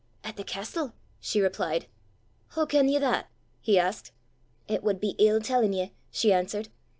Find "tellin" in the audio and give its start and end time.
5.41-5.73